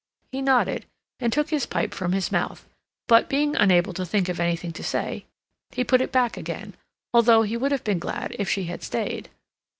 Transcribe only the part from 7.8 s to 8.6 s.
been glad if